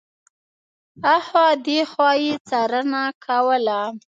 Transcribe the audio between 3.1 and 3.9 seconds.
کوله.